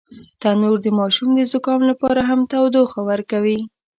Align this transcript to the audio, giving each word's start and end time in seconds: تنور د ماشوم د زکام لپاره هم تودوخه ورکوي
تنور 0.41 0.77
د 0.83 0.87
ماشوم 0.99 1.29
د 1.35 1.39
زکام 1.53 1.81
لپاره 1.91 2.21
هم 2.29 2.39
تودوخه 2.51 2.99
ورکوي 3.09 3.59